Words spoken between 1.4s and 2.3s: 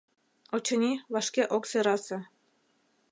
ок сӧрасе.